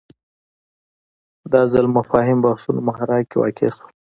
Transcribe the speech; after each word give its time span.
دا 1.51 1.61
ځل 1.73 1.85
مفاهیم 1.97 2.39
بحثونو 2.45 2.79
محراق 2.87 3.23
کې 3.29 3.37
واقع 3.39 3.69
شول 3.75 3.91